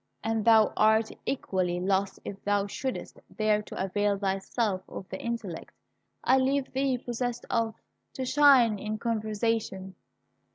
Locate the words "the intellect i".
5.09-6.37